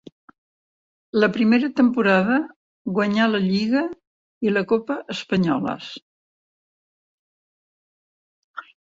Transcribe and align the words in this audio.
La 1.23 1.27
primera 1.33 1.67
temporada 1.79 2.37
guanyà 2.95 3.27
la 3.33 3.41
lliga 3.43 3.83
i 4.49 4.55
la 4.55 4.65
copa 4.73 4.97
espanyoles. 5.17 5.93